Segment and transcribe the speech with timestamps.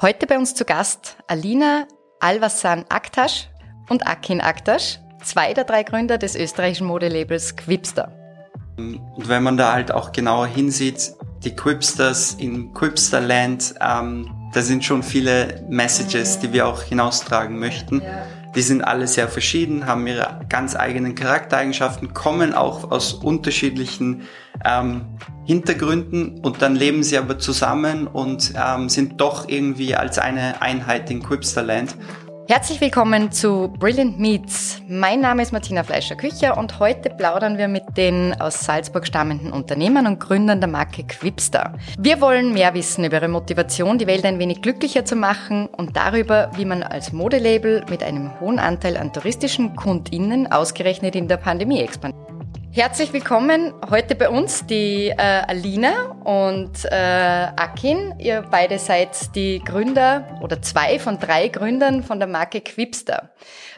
[0.00, 1.88] Heute bei uns zu Gast Alina
[2.20, 3.48] Alvasan Aktasch
[3.88, 8.12] und Akin Aktasch, zwei der drei Gründer des österreichischen Modelabels Quipster.
[8.76, 14.84] Und wenn man da halt auch genauer hinsieht, die Quipsters in Quipsterland, ähm, da sind
[14.84, 18.00] schon viele Messages, die wir auch hinaustragen möchten.
[18.54, 24.22] Die sind alle sehr verschieden, haben ihre ganz eigenen Charaktereigenschaften, kommen auch aus unterschiedlichen
[24.64, 25.02] ähm,
[25.44, 31.10] Hintergründen und dann leben sie aber zusammen und ähm, sind doch irgendwie als eine Einheit
[31.10, 31.94] in Quipsterland.
[32.50, 34.80] Herzlich willkommen zu Brilliant Meets.
[34.88, 40.06] Mein Name ist Martina Fleischer-Kücher und heute plaudern wir mit den aus Salzburg stammenden Unternehmern
[40.06, 41.74] und Gründern der Marke Quipster.
[41.98, 45.94] Wir wollen mehr wissen über ihre Motivation, die Welt ein wenig glücklicher zu machen und
[45.98, 51.36] darüber, wie man als Modelabel mit einem hohen Anteil an touristischen KundInnen ausgerechnet in der
[51.36, 52.27] Pandemie expandiert.
[52.78, 58.14] Herzlich willkommen heute bei uns die äh, Alina und äh, Akin.
[58.20, 63.34] Ihr beide seid die Gründer oder zwei von drei Gründern von der Marke Quipster.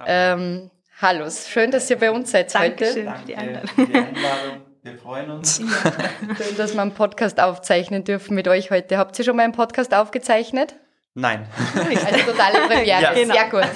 [0.06, 3.38] Ähm, hallo, schön, dass ihr bei uns seid Dankeschön heute.
[3.38, 3.68] Einladung.
[3.70, 4.60] für die Einladung.
[4.82, 5.56] Wir freuen uns.
[6.36, 8.98] Schön, dass wir einen Podcast aufzeichnen dürfen mit euch heute.
[8.98, 10.74] Habt ihr schon mal einen Podcast aufgezeichnet?
[11.14, 11.46] Nein.
[11.74, 11.86] Also
[12.30, 12.86] totale Premiere.
[12.86, 13.14] Ja.
[13.14, 13.64] Sehr gut.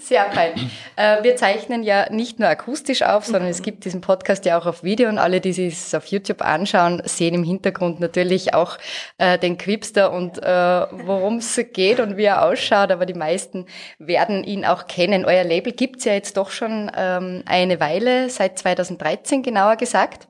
[0.00, 0.52] Sehr fein.
[0.96, 4.66] Äh, wir zeichnen ja nicht nur akustisch auf, sondern es gibt diesen Podcast ja auch
[4.66, 8.76] auf Video und alle, die sich auf YouTube anschauen, sehen im Hintergrund natürlich auch
[9.16, 13.66] äh, den Quipster und äh, worum es geht und wie er ausschaut, aber die meisten
[13.98, 15.24] werden ihn auch kennen.
[15.24, 20.28] Euer Label gibt's ja jetzt doch schon ähm, eine Weile, seit 2013 genauer gesagt.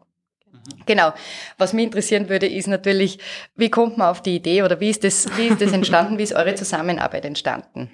[0.87, 1.13] Genau.
[1.59, 3.19] Was mich interessieren würde, ist natürlich,
[3.57, 6.23] wie kommt man auf die Idee oder wie ist das, wie ist das entstanden, wie
[6.23, 7.91] ist eure Zusammenarbeit entstanden?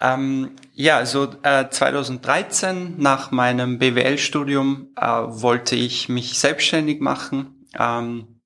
[0.00, 7.66] Ähm, ja, also äh, 2013 nach meinem BWL-Studium äh, wollte ich mich selbstständig machen.
[7.78, 8.40] Ähm,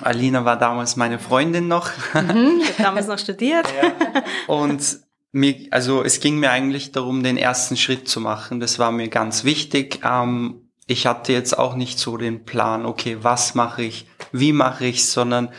[0.00, 3.66] Alina war damals meine Freundin noch Ich habe damals noch studiert.
[4.48, 5.00] und
[5.32, 8.60] mir, also es ging mir eigentlich darum, den ersten Schritt zu machen.
[8.60, 10.00] Das war mir ganz wichtig.
[10.04, 14.86] Ähm, ich hatte jetzt auch nicht so den Plan, okay, was mache ich, wie mache
[14.86, 15.50] ich sondern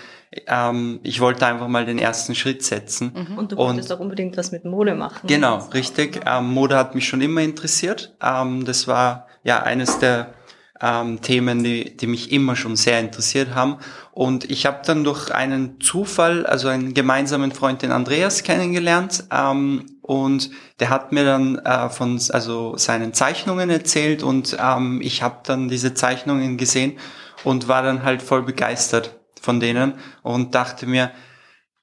[0.48, 3.12] ähm, ich wollte einfach mal den ersten Schritt setzen.
[3.38, 5.26] Und du Und- wolltest auch unbedingt was mit Mode machen.
[5.28, 6.22] Genau, richtig.
[6.26, 8.16] Ähm, Mode hat mich schon immer interessiert.
[8.22, 10.34] Ähm, das war ja eines der
[10.82, 13.78] ähm, Themen, die, die mich immer schon sehr interessiert haben.
[14.12, 19.26] Und ich habe dann durch einen Zufall, also einen gemeinsamen Freund, den Andreas, kennengelernt.
[19.32, 25.22] Ähm, und der hat mir dann äh, von also seinen Zeichnungen erzählt und ähm, ich
[25.22, 26.98] habe dann diese Zeichnungen gesehen
[27.44, 31.12] und war dann halt voll begeistert von denen und dachte mir,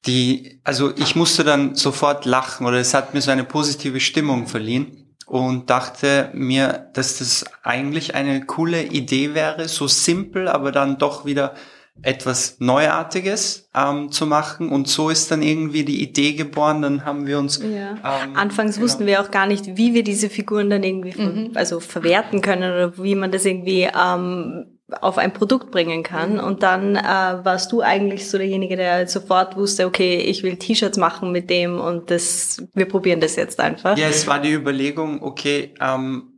[0.06, 4.46] die, also ich musste dann sofort lachen oder es hat mir so eine positive Stimmung
[4.48, 10.98] verliehen und dachte mir, dass das eigentlich eine coole Idee wäre, so simpel, aber dann
[10.98, 11.54] doch wieder
[12.02, 17.26] etwas Neuartiges ähm, zu machen und so ist dann irgendwie die Idee geboren, dann haben
[17.26, 17.92] wir uns Ja.
[17.92, 18.84] ähm, Anfangs genau.
[18.84, 22.70] wussten wir auch gar nicht, wie wir diese Figuren dann irgendwie von, also verwerten können
[22.70, 26.38] oder wie man das irgendwie ähm, auf ein Produkt bringen kann.
[26.38, 30.96] Und dann äh, warst du eigentlich so derjenige, der sofort wusste, okay, ich will T-Shirts
[30.96, 33.96] machen mit dem und das, wir probieren das jetzt einfach.
[33.98, 36.32] Ja, es war die Überlegung, okay, ähm,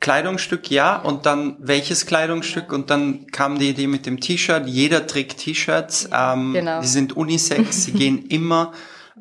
[0.00, 4.66] Kleidungsstück ja und dann welches Kleidungsstück und dann kam die Idee mit dem T-Shirt.
[4.66, 6.80] Jeder trägt T-Shirts, ähm, Genau.
[6.80, 8.72] die sind unisex, sie gehen immer.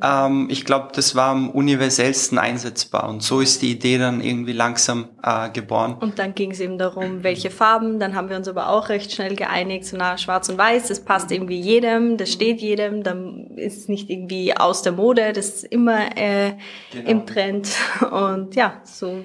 [0.04, 4.54] Ähm, ich glaube, das war am universellsten einsetzbar und so ist die Idee dann irgendwie
[4.54, 5.96] langsam äh, geboren.
[6.00, 8.00] Und dann ging es eben darum, welche Farben.
[8.00, 11.04] Dann haben wir uns aber auch recht schnell geeinigt, so na, schwarz und weiß, das
[11.04, 15.48] passt irgendwie jedem, das steht jedem, dann ist es nicht irgendwie aus der Mode, das
[15.50, 16.54] ist immer äh,
[16.92, 17.10] Genau.
[17.10, 17.70] im Trend.
[18.12, 19.24] Und ja, so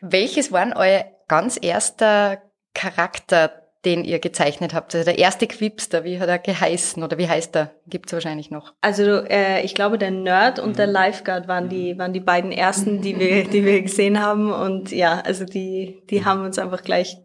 [0.00, 2.38] Welches war denn euer ganz erster
[2.74, 3.50] Charakter,
[3.86, 4.94] den ihr gezeichnet habt?
[4.94, 7.70] Also der erste Quipster, wie hat er geheißen oder wie heißt er?
[7.86, 8.74] Gibt's wahrscheinlich noch.
[8.82, 13.00] Also äh, ich glaube, der Nerd und der Lifeguard waren die waren die beiden ersten,
[13.00, 17.16] die wir die wir gesehen haben und ja, also die die haben uns einfach gleich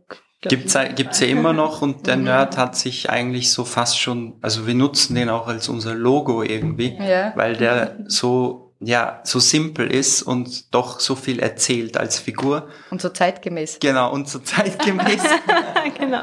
[0.44, 4.66] Gibt's, gibt's ja immer noch und der Nerd hat sich eigentlich so fast schon, also
[4.66, 7.31] wir nutzen den auch als unser Logo irgendwie, Ja.
[7.36, 12.69] weil der so, ja, so simpel ist und doch so viel erzählt als Figur.
[12.89, 13.77] Und so zeitgemäß.
[13.81, 15.21] Genau, und so zeitgemäß.
[15.98, 16.22] genau.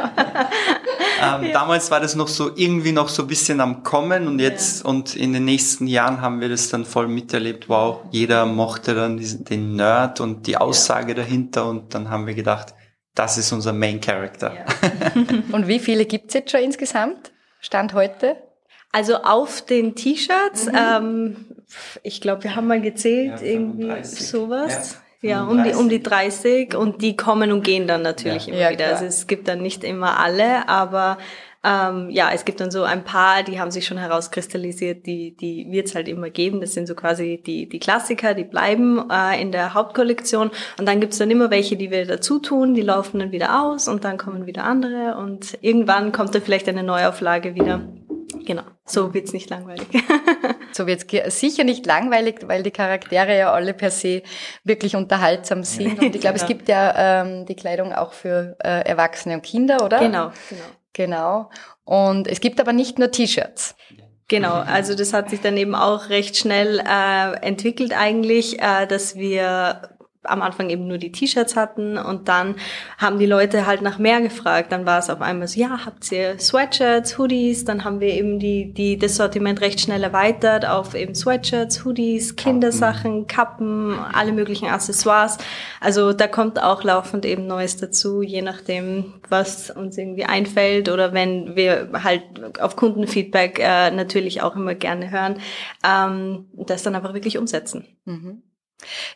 [1.23, 4.85] ähm, Damals war das noch so irgendwie noch so ein bisschen am Kommen und jetzt
[4.85, 7.69] und in den nächsten Jahren haben wir das dann voll miterlebt.
[7.69, 12.35] Wow, jeder mochte dann diesen, den Nerd und die Aussage dahinter und dann haben wir
[12.35, 12.75] gedacht,
[13.15, 14.53] das ist unser Main Character.
[15.51, 17.33] Und wie viele gibt's jetzt schon insgesamt?
[17.59, 18.37] Stand heute?
[18.93, 21.47] Also auf den T-Shirts, ähm,
[22.05, 24.29] ich glaube, wir haben mal gezählt, Ja, irgendwie 35.
[24.29, 25.01] sowas.
[25.21, 26.69] Ja, Ja, um die, um die 35.
[26.71, 28.53] 30 und die kommen und gehen dann natürlich Ja.
[28.53, 28.85] immer Ja, wieder.
[28.85, 28.93] klar.
[28.97, 31.19] Also es gibt dann nicht immer alle, aber
[31.65, 35.67] ähm, ja, es gibt dann so ein paar, die haben sich schon herauskristallisiert, die, die
[35.71, 36.61] wird es halt immer geben.
[36.61, 40.53] Das sind so quasi die, die Klassiker, die bleiben äh, in der Hauptkollektion.
[40.79, 43.89] Und dann gibt's dann immer welche, die wir dazu tun, die laufen dann wieder aus
[43.89, 47.81] und dann kommen wieder andere und irgendwann kommt dann vielleicht eine Neuauflage wieder.
[48.47, 49.89] Genau, so wird's nicht langweilig.
[50.73, 51.07] so wird's
[51.39, 54.23] sicher nicht langweilig, weil die Charaktere ja alle per se
[54.65, 56.01] wirklich unterhaltsam sind.
[56.01, 56.43] Und ich glaube, genau.
[56.43, 59.99] es gibt ja ähm, die Kleidung auch für äh, Erwachsene und Kinder, oder?
[59.99, 60.63] Genau, genau.
[60.93, 61.51] Genau.
[61.85, 63.77] Und es gibt aber nicht nur T-Shirts.
[64.27, 69.17] Genau, also das hat sich dann eben auch recht schnell äh, entwickelt eigentlich, äh, dass
[69.17, 69.97] wir
[70.29, 72.55] am Anfang eben nur die T-Shirts hatten und dann
[72.99, 74.73] haben die Leute halt nach mehr gefragt.
[74.73, 77.65] Dann war es auf einmal so, ja, habt ihr Sweatshirts, Hoodies?
[77.65, 82.37] Dann haben wir eben die, die, das Sortiment recht schnell erweitert auf eben Sweatshirts, Hoodies,
[82.37, 85.39] Kindersachen, Kappen, alle möglichen Accessoires.
[85.81, 91.13] Also da kommt auch laufend eben Neues dazu, je nachdem, was uns irgendwie einfällt oder
[91.13, 92.23] wenn wir halt
[92.61, 95.41] auf Kundenfeedback äh, natürlich auch immer gerne hören,
[95.85, 97.87] ähm, das dann einfach wirklich umsetzen.
[98.05, 98.43] Mhm.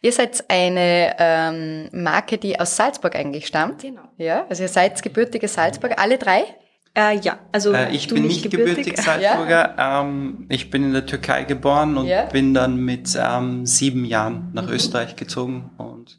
[0.00, 3.82] Ihr seid eine ähm, Marke, die aus Salzburg eigentlich stammt.
[3.82, 4.02] Genau.
[4.18, 6.44] Ja, also ihr seid gebürtige Salzburger, alle drei?
[6.94, 9.74] Äh, ja, also äh, ich bin nicht gebürtig, gebürtig Salzburger.
[9.78, 10.02] Ja?
[10.02, 12.24] Ähm, ich bin in der Türkei geboren und ja?
[12.26, 14.72] bin dann mit ähm, sieben Jahren nach mhm.
[14.72, 16.18] Österreich gezogen und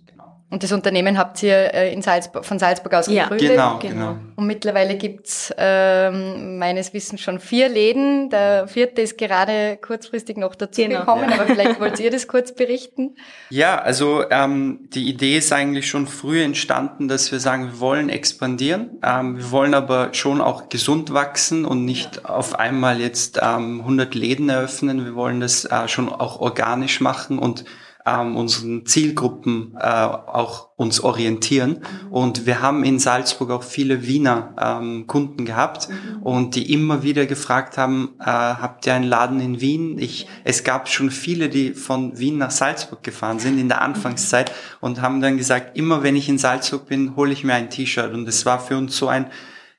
[0.54, 3.24] und das Unternehmen habt ihr äh, in Salzburg, von Salzburg aus ja.
[3.24, 3.50] gegründet.
[3.50, 4.18] Genau, genau, genau.
[4.36, 8.30] Und mittlerweile gibt's ähm, meines Wissens schon vier Läden.
[8.30, 11.42] Der vierte ist gerade kurzfristig noch dazugekommen, genau, ja.
[11.42, 13.16] aber vielleicht wollt ihr das kurz berichten.
[13.50, 18.10] Ja, also ähm, die Idee ist eigentlich schon früh entstanden, dass wir sagen, wir wollen
[18.10, 19.00] expandieren.
[19.04, 22.30] Ähm, wir wollen aber schon auch gesund wachsen und nicht ja.
[22.30, 25.04] auf einmal jetzt ähm, 100 Läden eröffnen.
[25.04, 27.66] Wir wollen das äh, schon auch organisch machen und
[28.06, 31.80] ähm, unseren Zielgruppen äh, auch uns orientieren.
[32.10, 35.88] Und wir haben in Salzburg auch viele Wiener ähm, Kunden gehabt
[36.22, 39.98] und die immer wieder gefragt haben, äh, habt ihr einen Laden in Wien?
[40.00, 44.52] Ich, es gab schon viele, die von Wien nach Salzburg gefahren sind in der Anfangszeit
[44.82, 48.14] und haben dann gesagt, immer wenn ich in Salzburg bin, hole ich mir ein T-Shirt.
[48.14, 49.28] Und es war für uns so ein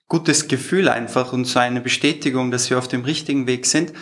[0.08, 3.92] gutes Gefühl einfach und so eine Bestätigung, dass wir auf dem richtigen Weg sind.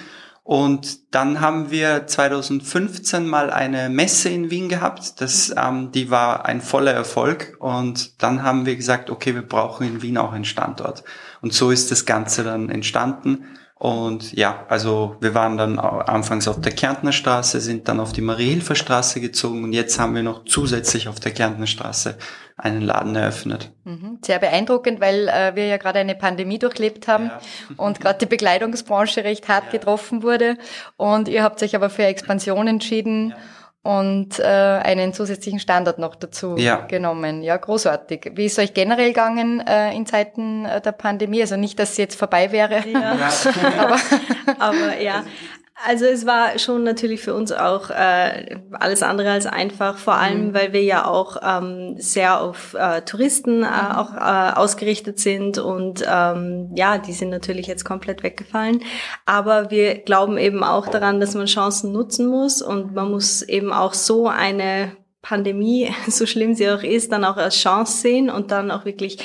[0.45, 5.21] Und dann haben wir 2015 mal eine Messe in Wien gehabt.
[5.21, 7.57] Das, ähm, die war ein voller Erfolg.
[7.61, 11.05] Und dann haben wir gesagt, okay, wir brauchen in Wien auch einen Standort.
[11.43, 13.45] Und so ist das Ganze dann entstanden.
[13.83, 18.21] Und ja, also wir waren dann anfangs auf der Kärntner Straße, sind dann auf die
[18.21, 22.17] Marie-Hilfer Straße gezogen und jetzt haben wir noch zusätzlich auf der Kärntner Straße
[22.57, 23.73] einen Laden eröffnet.
[23.83, 24.19] Mhm.
[24.23, 27.41] Sehr beeindruckend, weil äh, wir ja gerade eine Pandemie durchlebt haben ja.
[27.77, 29.71] und gerade die Bekleidungsbranche recht hart ja.
[29.73, 30.59] getroffen wurde.
[30.97, 33.31] Und ihr habt euch aber für Expansion entschieden.
[33.31, 33.37] Ja
[33.83, 36.87] und äh, einen zusätzlichen Standort noch dazu ja.
[36.87, 37.43] genommen.
[37.43, 38.33] Ja, großartig.
[38.35, 41.41] Wie ist euch generell gegangen äh, in Zeiten äh, der Pandemie?
[41.41, 42.85] Also nicht, dass sie jetzt vorbei wäre.
[42.89, 43.19] Ja.
[43.79, 43.97] aber,
[44.59, 45.25] aber ja,
[45.85, 50.49] also es war schon natürlich für uns auch äh, alles andere als einfach, vor allem
[50.49, 50.55] mhm.
[50.55, 53.97] weil wir ja auch ähm, sehr auf äh, Touristen äh, mhm.
[53.97, 58.83] auch äh, ausgerichtet sind und ähm, ja, die sind natürlich jetzt komplett weggefallen.
[59.27, 63.73] Aber wir glauben eben auch daran, dass man Chancen nutzen muss und man muss eben
[63.73, 64.93] auch so eine
[65.23, 69.19] Pandemie, so schlimm sie auch ist, dann auch als Chance sehen und dann auch wirklich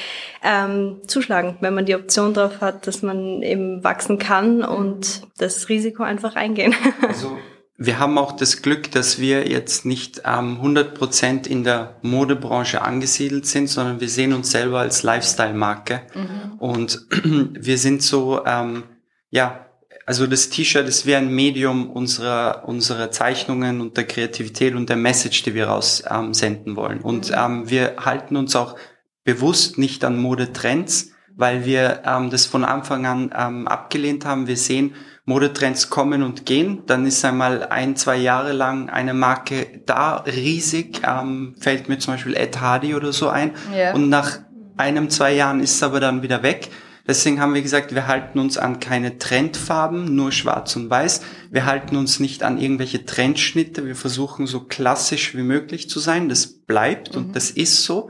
[0.44, 5.68] ähm, zuschlagen, wenn man die Option drauf hat, dass man eben wachsen kann und das
[5.70, 6.74] Risiko einfach eingehen.
[7.08, 7.38] Also
[7.80, 13.46] wir haben auch das Glück, dass wir jetzt nicht ähm, 100% in der Modebranche angesiedelt
[13.46, 16.58] sind, sondern wir sehen uns selber als Lifestyle-Marke mhm.
[16.58, 17.06] und
[17.54, 18.84] wir sind so, ähm,
[19.30, 19.67] ja,
[20.08, 24.96] also das T-Shirt ist wie ein Medium unserer, unserer Zeichnungen und der Kreativität und der
[24.96, 27.02] Message, die wir raussenden ähm, wollen.
[27.02, 27.36] Und mhm.
[27.38, 28.78] ähm, wir halten uns auch
[29.26, 34.48] bewusst nicht an Modetrends, weil wir ähm, das von Anfang an ähm, abgelehnt haben.
[34.48, 34.96] Wir sehen,
[35.26, 36.84] Modetrends kommen und gehen.
[36.86, 41.02] Dann ist einmal ein, zwei Jahre lang eine Marke da, riesig.
[41.06, 43.52] Ähm, fällt mir zum Beispiel Ed Hardy oder so ein.
[43.78, 43.94] Ja.
[43.94, 44.40] Und nach
[44.78, 46.70] einem, zwei Jahren ist es aber dann wieder weg.
[47.08, 51.22] Deswegen haben wir gesagt, wir halten uns an keine Trendfarben, nur schwarz und weiß.
[51.50, 53.86] Wir halten uns nicht an irgendwelche Trendschnitte.
[53.86, 56.28] Wir versuchen so klassisch wie möglich zu sein.
[56.28, 57.18] Das bleibt mhm.
[57.22, 58.10] und das ist so.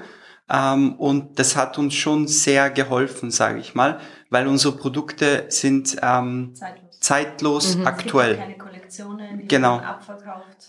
[0.50, 4.00] Ähm, und das hat uns schon sehr geholfen, sage ich mal,
[4.30, 7.88] weil unsere Produkte sind ähm, zeitlos, zeitlos mhm.
[7.88, 8.56] aktuell.
[8.88, 9.82] Kollektionen, genau.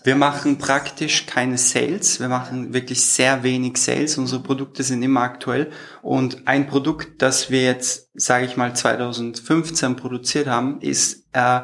[0.03, 2.19] Wir machen praktisch keine Sales.
[2.19, 4.17] Wir machen wirklich sehr wenig Sales.
[4.17, 5.71] Unsere Produkte sind immer aktuell.
[6.01, 11.61] Und ein Produkt, das wir jetzt, sage ich mal, 2015 produziert haben, ist äh,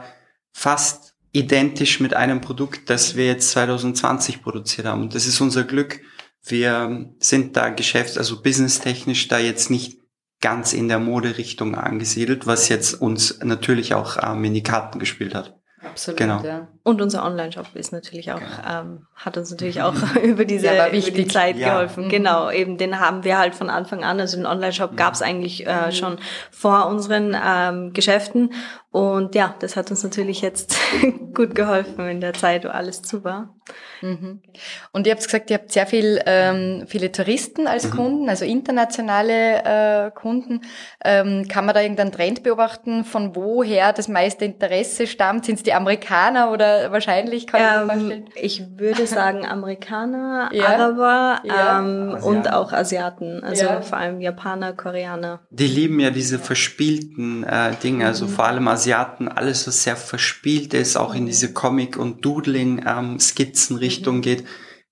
[0.54, 5.02] fast identisch mit einem Produkt, das wir jetzt 2020 produziert haben.
[5.02, 6.00] Und das ist unser Glück.
[6.42, 10.00] Wir sind da geschäfts-, also businesstechnisch da jetzt nicht
[10.40, 15.34] ganz in der Moderichtung angesiedelt, was jetzt uns natürlich auch ähm, in die Karten gespielt
[15.36, 15.60] hat.
[15.86, 16.42] Absolut, Genau.
[16.44, 16.68] ja.
[16.88, 18.80] Und unser Online-Shop ist natürlich auch, Genau.
[18.82, 21.28] ähm, hat uns natürlich auch über diese Ja, über die.
[21.28, 21.72] Zeit Ja.
[21.74, 22.06] geholfen.
[22.06, 22.10] Mhm.
[22.10, 24.20] Genau, eben den haben wir halt von Anfang an.
[24.20, 26.20] Also den Online-Shop gab es eigentlich äh, schon
[26.52, 28.54] vor unseren ähm, Geschäften.
[28.92, 30.78] Und ja, das hat uns natürlich jetzt
[31.34, 33.50] gut geholfen in der Zeit, wo alles zu war.
[34.02, 34.42] Mhm.
[34.94, 39.64] Und ihr habt gesagt, ihr habt sehr viel, ähm, viele Touristen als Kunden, also internationale
[40.06, 40.62] äh, Kunden.
[41.04, 45.46] Ähm, kann man da irgendeinen Trend beobachten, von woher das meiste Interesse stammt?
[45.46, 48.26] Sind es die Amerikaner oder wahrscheinlich kann ich mir Ähm, vorstellen?
[48.36, 50.66] ich würde sagen Amerikaner, Ja.
[50.68, 51.80] Araber Ja.
[51.80, 53.44] ähm, und auch Asiaten.
[53.44, 53.82] Also Ja.
[53.82, 55.42] vor allem Japaner, Koreaner.
[55.50, 60.74] Die lieben ja diese verspielten äh, Dinge, also vor allem Asiaten, alles was sehr verspielt
[60.74, 64.44] ist, auch in diese Comic- und Doodling-Skizzen-Richtung geht,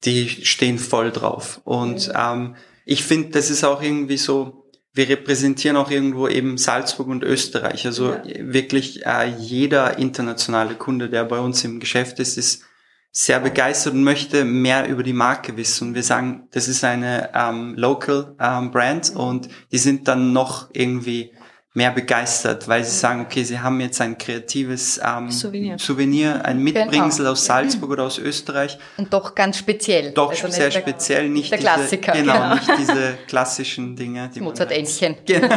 [0.05, 1.61] die stehen voll drauf.
[1.63, 4.62] Und ähm, ich finde, das ist auch irgendwie so,
[4.93, 7.85] wir repräsentieren auch irgendwo eben Salzburg und Österreich.
[7.87, 12.63] Also wirklich äh, jeder internationale Kunde, der bei uns im Geschäft ist, ist
[13.11, 15.89] sehr begeistert und möchte mehr über die Marke wissen.
[15.89, 20.69] Und wir sagen, das ist eine ähm, Local ähm, Brand und die sind dann noch
[20.73, 21.31] irgendwie
[21.75, 25.77] mehr begeistert, weil sie sagen, okay, sie haben jetzt ein kreatives ähm, Souvenir.
[25.79, 27.31] Souvenir, ein Mitbringsel Genau.
[27.31, 28.77] aus Salzburg oder aus Österreich.
[28.97, 30.11] Und doch ganz speziell.
[30.11, 32.53] Doch Also nicht sehr der- speziell, nicht der diese, Klassiker, genau, genau.
[32.55, 34.29] nicht diese klassischen Dinge.
[34.35, 35.15] Die Mozart-Entchen.
[35.25, 35.47] Genau,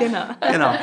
[0.00, 0.24] genau.
[0.50, 0.74] genau.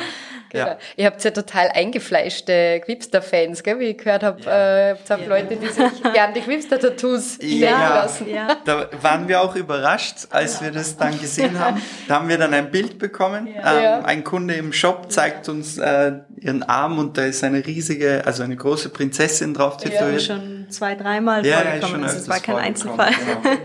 [0.52, 0.66] Ja.
[0.66, 0.78] Ja.
[0.96, 3.78] Ihr habt ja total eingefleischte Quipster-Fans, gell?
[3.78, 7.94] Wie ich gehört habe, äh, ihr habt Leute, die sich gern die Quipster-Tattoos Ja.
[8.02, 8.28] lassen.
[8.28, 8.56] Ja.
[8.64, 11.80] Da waren wir auch überrascht, als wir das dann gesehen haben.
[12.08, 13.46] Da haben wir dann ein Bild bekommen.
[13.48, 14.00] Ähm, Ja.
[14.00, 18.42] Ein Kunde im Shop zeigt uns äh, ihren Arm und da ist eine riesige, also
[18.42, 20.30] eine große Prinzessin drauf tätowiert.
[20.68, 21.90] Schon zwei, dreimal Ja, ja, vorgekommen.
[21.90, 23.12] schon also es war kein Einzelfall.
[23.12, 23.56] genau.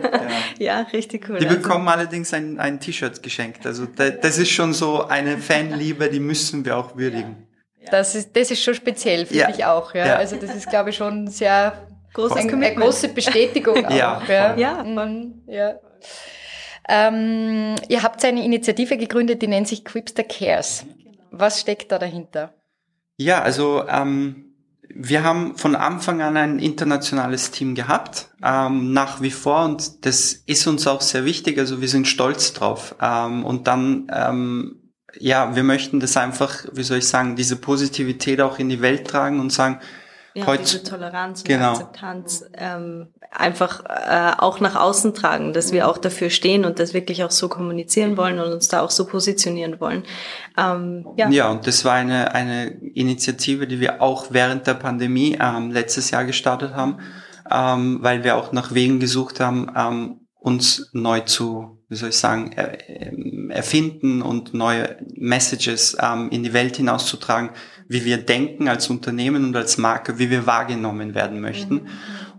[0.59, 0.79] Ja.
[0.81, 1.39] ja, richtig cool.
[1.39, 3.65] Die Also- bekommen allerdings ein, ein T-Shirt geschenkt.
[3.65, 7.47] Also da, das ist schon so eine Fanliebe, die müssen wir auch würdigen.
[7.91, 9.49] Das ist, das ist schon speziell, finde Ja.
[9.49, 9.93] ich auch.
[9.93, 10.05] Ja.
[10.07, 10.15] Ja.
[10.15, 11.73] Also das ist, glaube ich, schon sehr
[12.13, 13.91] Großes eine, eine große Bestätigung auch.
[13.91, 14.55] Ja, ja.
[14.55, 15.75] Ja, Mhm, ja.
[16.87, 20.85] Ähm, ihr habt eine Initiative gegründet, die nennt sich Quipster Cares.
[21.31, 22.53] Was steckt da dahinter?
[23.17, 24.52] Ja, also ähm,
[24.95, 30.33] wir haben von Anfang an ein internationales Team gehabt, ähm, nach wie vor und das
[30.33, 31.57] ist uns auch sehr wichtig.
[31.57, 32.95] Also wir sind stolz drauf.
[33.01, 38.41] Ähm, und dann, ähm, ja, wir möchten das einfach, wie soll ich sagen, diese Positivität
[38.41, 39.79] auch in die Welt tragen und sagen,
[40.33, 41.71] ja, Heutz- diese Toleranz und Genau.
[41.71, 46.93] Akzeptanz ähm, einfach äh, auch nach außen tragen, dass wir auch dafür stehen und das
[46.93, 50.03] wirklich auch so kommunizieren wollen und uns da auch so positionieren wollen.
[50.57, 51.29] Ähm, ja.
[51.29, 56.11] Ja, und das war eine, eine Initiative, die wir auch während der Pandemie ähm, letztes
[56.11, 56.97] Jahr gestartet haben,
[57.49, 62.17] ähm, weil wir auch nach Wegen gesucht haben, ähm, uns neu zu, wie soll ich
[62.17, 67.51] sagen, ähm, erfinden und neue Messages ähm, in die Welt hinauszutragen,
[67.87, 71.87] wie wir denken als Unternehmen und als Marke, wie wir wahrgenommen werden möchten.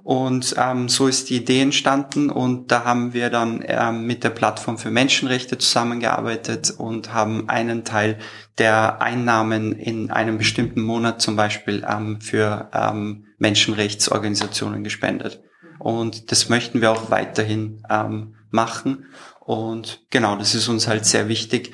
[0.05, 4.31] Und ähm, so ist die Idee entstanden und da haben wir dann ähm, mit der
[4.31, 8.19] Plattform für Menschenrechte zusammengearbeitet und haben einen Teil
[8.59, 15.41] der Einnahmen in einem bestimmten Monat zum Beispiel ähm, für ähm, Menschenrechtsorganisationen gespendet.
[15.79, 19.07] Und das möchten wir auch weiterhin ähm, machen.
[19.45, 21.73] Und genau, das ist uns halt sehr wichtig.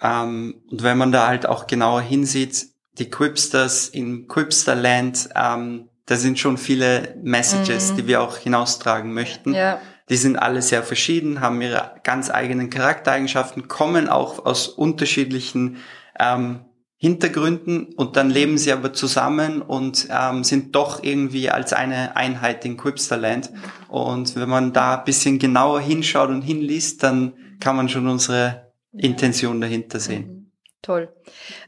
[0.00, 2.66] Ähm, und wenn man da halt auch genauer hinsieht,
[2.98, 9.54] die Quipsters in Quipsterland, ähm, da sind schon viele Messages, die wir auch hinaustragen möchten.
[9.54, 9.80] Ja.
[10.10, 15.78] Die sind alle sehr verschieden, haben ihre ganz eigenen Charaktereigenschaften, kommen auch aus unterschiedlichen
[16.20, 16.66] ähm,
[17.04, 22.64] Hintergründen und dann leben sie aber zusammen und ähm, sind doch irgendwie als eine Einheit
[22.64, 23.50] in Quipsterland.
[23.88, 28.72] Und wenn man da ein bisschen genauer hinschaut und hinliest, dann kann man schon unsere
[28.96, 30.43] Intention dahinter sehen.
[30.84, 30.86] Mhm.
[30.86, 31.08] Toll.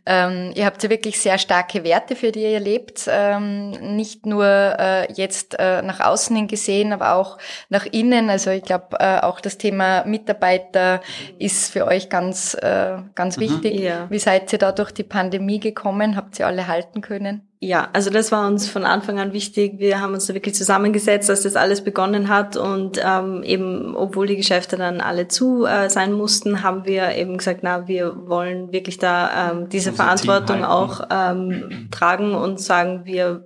[0.04, 3.08] Ähm, ihr habt ja wirklich sehr starke Werte, für die ihr lebt.
[3.08, 8.28] Ähm, nicht nur äh, jetzt äh, nach außen hin gesehen, aber auch nach innen.
[8.28, 11.00] Also ich glaube, äh, auch das Thema Mitarbeiter
[11.38, 13.80] ist für euch ganz, äh, ganz wichtig.
[13.80, 14.08] Ja.
[14.10, 16.16] Wie seid ihr da durch die Pandemie gekommen?
[16.16, 17.48] Habt ihr alle halten können?
[17.66, 19.80] Ja, also das war uns von Anfang an wichtig.
[19.80, 24.28] Wir haben uns da wirklich zusammengesetzt, dass das alles begonnen hat und ähm, eben, obwohl
[24.28, 28.70] die Geschäfte dann alle zu äh, sein mussten, haben wir eben gesagt, na, wir wollen
[28.70, 33.42] wirklich da ähm, diese Unser Verantwortung auch ähm, tragen und sagen, wir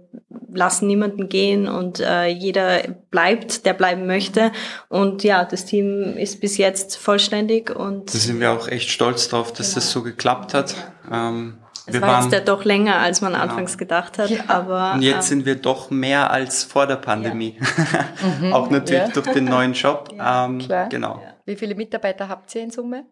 [0.53, 4.53] lassen niemanden gehen und äh, jeder bleibt, der bleiben möchte.
[4.91, 9.31] Und ja, das Team ist bis jetzt vollständig und Da sind wir auch echt stolz
[9.31, 10.75] drauf, dass das so geklappt hat.
[11.11, 11.55] Ähm,
[11.91, 13.45] es wir war jetzt waren, ja doch länger, als man Genau.
[13.45, 14.31] anfangs gedacht hat.
[14.31, 14.45] Ja.
[14.49, 17.59] Aber und jetzt ähm, sind wir doch mehr als vor der Pandemie.
[18.53, 19.09] auch natürlich ja.
[19.09, 20.09] durch den neuen Job.
[20.13, 20.89] ähm, Klar.
[20.89, 21.23] Genau.
[21.45, 23.05] Wie viele Mitarbeiter habt ihr in Summe?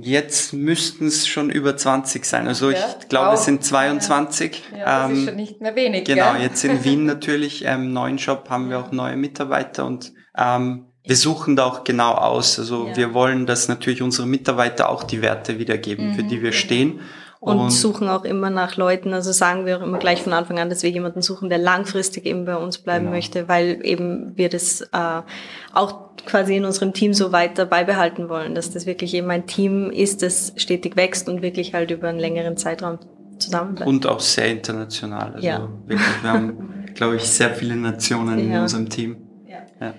[0.00, 2.46] Jetzt müssten es schon über 20 sein.
[2.46, 3.34] Also ja, ich glaube, wow.
[3.34, 4.62] es sind 22.
[4.76, 6.04] Ja, das ähm, ist schon nicht mehr wenig.
[6.04, 6.42] Genau, gell?
[6.42, 10.86] jetzt in Wien natürlich, im ähm, neuen Shop haben wir auch neue Mitarbeiter und ähm,
[11.06, 12.58] wir suchen da auch genau aus.
[12.58, 12.96] Also ja.
[12.96, 16.62] wir wollen, dass natürlich unsere Mitarbeiter auch die Werte wiedergeben, mhm, für die wir genau.
[16.62, 17.00] stehen.
[17.44, 20.58] Und, und, suchen auch immer nach Leuten, also sagen wir auch immer gleich von Anfang
[20.58, 23.16] an, dass wir jemanden suchen, der langfristig eben bei uns bleiben genau.
[23.16, 25.20] möchte, weil eben wir das äh,
[25.74, 29.90] auch quasi in unserem Team so weiter beibehalten wollen, dass das wirklich eben ein Team
[29.90, 32.98] ist, das stetig wächst und wirklich halt über einen längeren Zeitraum
[33.38, 33.88] zusammenbleibt.
[33.88, 35.34] Und auch sehr international.
[35.34, 35.68] Also ja.
[35.86, 38.56] wirklich, wir haben, glaube ich, sehr viele Nationen ja.
[38.56, 39.16] in unserem Team.
[39.46, 39.58] Ja.
[39.86, 39.94] ja.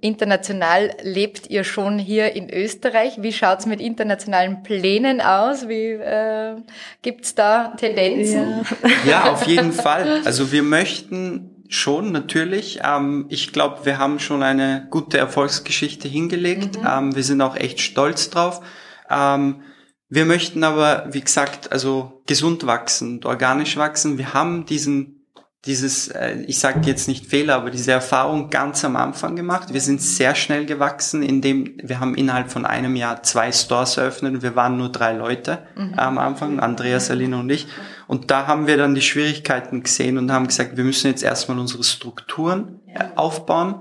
[0.00, 3.22] International lebt ihr schon hier in Österreich.
[3.22, 5.68] Wie schaut's mit internationalen Plänen aus?
[5.68, 6.56] Wie äh,
[7.02, 8.66] gibt's da Tendenzen?
[9.04, 9.10] Ja.
[9.10, 10.22] ja, auf jeden Fall.
[10.24, 12.80] Also wir möchten schon natürlich.
[12.84, 16.78] Ähm, ich glaube, wir haben schon eine gute Erfolgsgeschichte hingelegt.
[16.78, 16.86] Mhm.
[16.86, 18.60] Ähm, wir sind auch echt stolz drauf.
[19.08, 19.62] Ähm,
[20.08, 24.18] wir möchten aber, wie gesagt, also gesund wachsen, organisch wachsen.
[24.18, 25.19] Wir haben diesen
[25.66, 29.74] dieses, äh, ich sage jetzt nicht Fehler, aber diese Erfahrung ganz am Anfang gemacht.
[29.74, 34.42] Wir sind sehr schnell gewachsen, indem wir haben innerhalb von einem Jahr zwei Stores eröffnet.
[34.42, 35.94] Wir waren nur drei Leute mhm.
[35.98, 37.66] am Anfang, Andreas, Alina und ich.
[38.06, 41.58] Und da haben wir dann die Schwierigkeiten gesehen und haben gesagt, wir müssen jetzt erstmal
[41.58, 43.74] unsere Strukturen äh, aufbauen,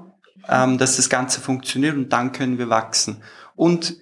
[0.49, 3.23] ähm, dass das Ganze funktioniert und dann können wir wachsen.
[3.55, 3.95] Und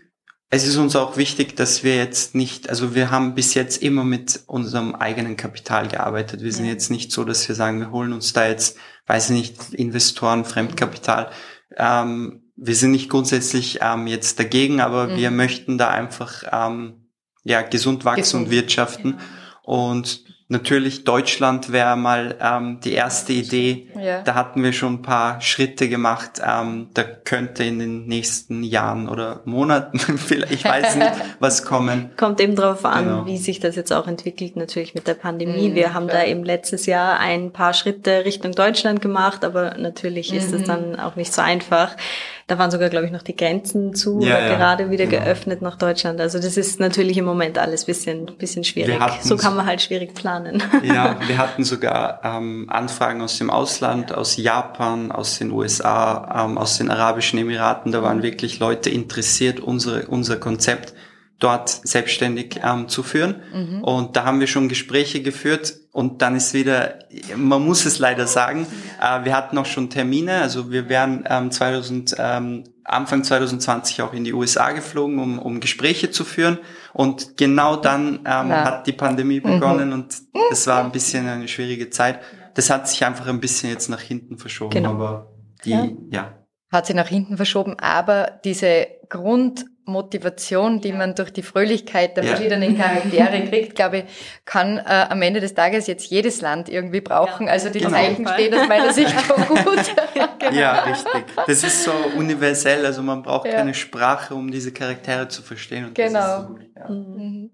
[0.50, 4.06] es ist uns auch wichtig, dass wir jetzt nicht, also wir haben bis jetzt immer
[4.06, 6.42] mit unserem eigenen Kapital gearbeitet.
[6.42, 6.72] Wir sind ja.
[6.72, 8.78] jetzt nicht so, dass wir sagen, wir holen uns da jetzt,
[9.08, 11.32] weiß ich nicht, Investoren, Fremdkapital.
[11.76, 15.18] Ähm, wir sind nicht grundsätzlich ähm, jetzt dagegen, aber mhm.
[15.18, 17.10] wir möchten da einfach ähm,
[17.44, 18.46] ja gesund wachsen gesund.
[18.46, 19.10] und wirtschaften.
[19.10, 19.26] Ja.
[19.64, 23.90] Und Natürlich Deutschland wäre mal ähm, die erste Idee.
[24.02, 24.22] Ja.
[24.22, 26.42] Da hatten wir schon ein paar Schritte gemacht.
[26.42, 32.12] Ähm, da könnte in den nächsten Jahren oder Monaten vielleicht, ich weiß nicht, was kommen.
[32.16, 33.26] Kommt eben darauf an, genau.
[33.26, 35.70] wie sich das jetzt auch entwickelt, natürlich mit der Pandemie.
[35.70, 36.22] Mhm, wir haben klar.
[36.22, 40.66] da eben letztes Jahr ein paar Schritte Richtung Deutschland gemacht, aber natürlich ist es mhm.
[40.66, 41.98] dann auch nicht so einfach.
[42.48, 45.26] Da waren sogar, glaube ich, noch die Grenzen zu ja, ja, gerade wieder genau.
[45.26, 46.22] geöffnet nach Deutschland.
[46.22, 48.98] Also das ist natürlich im Moment alles bisschen, bisschen schwierig.
[49.22, 50.64] So kann man halt schwierig planen.
[50.82, 56.58] Ja, wir hatten sogar ähm, Anfragen aus dem Ausland, aus Japan, aus den USA, ähm,
[56.58, 57.92] aus den Arabischen Emiraten.
[57.92, 60.94] Da waren wirklich Leute interessiert, unsere, unser Konzept
[61.40, 63.42] dort selbstständig ähm, zu führen.
[63.54, 63.84] Mhm.
[63.84, 67.00] Und da haben wir schon Gespräche geführt und dann ist wieder,
[67.36, 68.68] man muss es leider sagen,
[69.02, 74.14] äh, wir hatten auch schon Termine, also wir wären ähm, 2000, ähm, Anfang 2020 auch
[74.14, 76.60] in die USA geflogen, um, um Gespräche zu führen
[76.94, 78.64] und genau dann ähm, ja.
[78.64, 79.94] hat die Pandemie begonnen mhm.
[79.96, 82.20] und es war ein bisschen eine schwierige Zeit.
[82.54, 84.92] Das hat sich einfach ein bisschen jetzt nach hinten verschoben, genau.
[84.92, 85.34] aber
[85.66, 85.90] die, ja.
[86.12, 86.46] ja.
[86.72, 92.24] Hat sich nach hinten verschoben, aber diese Grund Motivation, die man durch die Fröhlichkeit der
[92.24, 92.30] ja.
[92.32, 94.04] verschiedenen Charaktere kriegt, glaube ich,
[94.46, 97.48] kann äh, am Ende des Tages jetzt jedes Land irgendwie brauchen.
[97.48, 97.54] Ja.
[97.54, 97.92] Also die genau.
[97.92, 99.96] Zeichen stehen aus meiner Sicht schon gut.
[100.40, 100.54] genau.
[100.54, 101.26] Ja, richtig.
[101.48, 103.54] Das ist so universell, also man braucht ja.
[103.54, 105.92] keine Sprache, um diese Charaktere zu verstehen.
[105.94, 106.42] genau.
[106.42, 107.52] So mhm.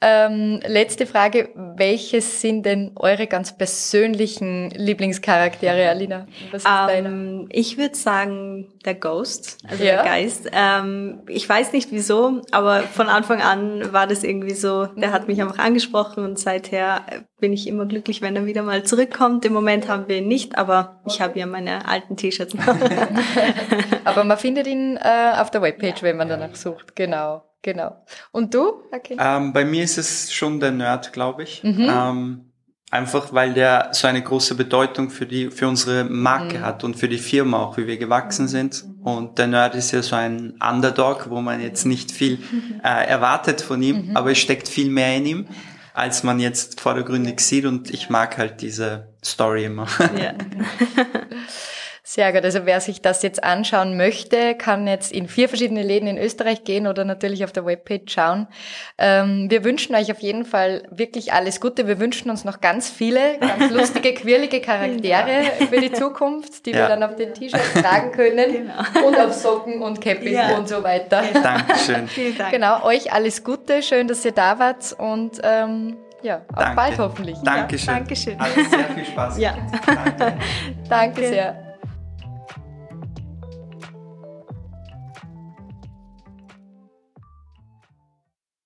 [0.00, 6.26] ähm, letzte Frage, welches sind denn eure ganz persönlichen Lieblingscharaktere, Alina?
[6.50, 10.48] Was ist ähm, ich würde sagen, der Ghost, also der Geist.
[10.52, 15.28] Ähm, ich weiß nicht wieso, aber von Anfang an war das irgendwie so, der hat
[15.28, 17.02] mich einfach angesprochen und seither
[17.40, 19.44] bin ich immer glücklich, wenn er wieder mal zurückkommt.
[19.44, 22.54] Im Moment haben wir ihn nicht, aber ich habe ja meine alten T-Shirts.
[24.04, 26.96] aber man findet ihn äh, auf der Webpage, wenn man danach sucht.
[26.96, 28.04] Genau, genau.
[28.30, 28.84] Und du?
[28.92, 29.16] Okay.
[29.18, 31.64] Ähm, bei mir ist es schon der Nerd, glaube ich.
[31.64, 31.88] Mhm.
[31.90, 32.50] Ähm,
[32.94, 36.62] Einfach weil der so eine große Bedeutung für die, für unsere Marke mhm.
[36.62, 38.84] hat und für die Firma auch, wie wir gewachsen sind.
[39.02, 42.38] Und der Nerd ist ja so ein Underdog, wo man jetzt nicht viel
[42.84, 44.16] äh, erwartet von ihm, mhm.
[44.16, 45.46] aber es steckt viel mehr in ihm,
[45.92, 47.64] als man jetzt vordergründig sieht.
[47.64, 49.88] Und ich mag halt diese Story immer.
[50.16, 50.34] Ja.
[52.06, 52.44] Sehr gut.
[52.44, 56.62] Also wer sich das jetzt anschauen möchte, kann jetzt in vier verschiedene Läden in Österreich
[56.62, 58.46] gehen oder natürlich auf der Webpage schauen.
[58.98, 61.88] Ähm, wir wünschen euch auf jeden Fall wirklich alles Gute.
[61.88, 65.66] Wir wünschen uns noch ganz viele, ganz lustige, quirlige Charaktere ja.
[65.66, 66.80] für die Zukunft, die ja.
[66.80, 69.06] wir dann auf den T-Shirts tragen können genau.
[69.06, 70.58] und auf Socken und Cappies ja.
[70.58, 71.22] und so weiter.
[71.32, 72.06] Dankeschön.
[72.06, 72.52] Vielen Dank.
[72.52, 73.82] Genau, euch alles Gute.
[73.82, 76.76] Schön, dass ihr da wart und ähm, ja, auch Danke.
[76.76, 77.38] bald hoffentlich.
[77.42, 77.88] Dankeschön.
[77.88, 78.38] Ja, Dankeschön.
[78.38, 79.38] Hat sehr viel Spaß.
[79.38, 79.56] Ja.
[79.86, 80.38] Danke.
[80.90, 81.63] Danke sehr.